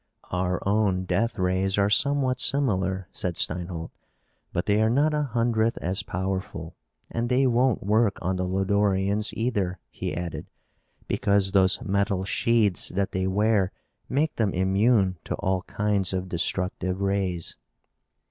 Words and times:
"Our 0.31 0.67
own 0.67 1.05
death 1.05 1.37
rays 1.37 1.77
are 1.77 1.91
somewhat 1.91 2.39
similar," 2.39 3.07
said 3.11 3.35
Steinholt, 3.35 3.91
"but 4.51 4.65
they 4.65 4.81
are 4.81 4.89
not 4.89 5.13
a 5.13 5.25
hundredth 5.29 5.77
as 5.79 6.01
powerful. 6.01 6.75
And 7.11 7.29
they 7.29 7.45
won't 7.45 7.83
work 7.83 8.17
on 8.19 8.37
the 8.37 8.47
Lodorians, 8.47 9.31
either," 9.35 9.77
he 9.91 10.15
added, 10.17 10.49
"because 11.07 11.51
those 11.51 11.83
metal 11.83 12.25
sheaths 12.25 12.89
that 12.89 13.11
they 13.11 13.27
wear 13.27 13.71
make 14.09 14.37
them 14.37 14.55
immune 14.55 15.19
to 15.25 15.35
all 15.35 15.61
kinds 15.67 16.13
of 16.13 16.27
destructive 16.29 16.99
rays." 16.99 17.55